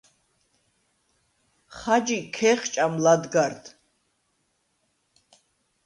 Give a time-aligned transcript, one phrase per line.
[1.75, 3.63] ხაჯი ქე̄ხჭამ ლადგარდ.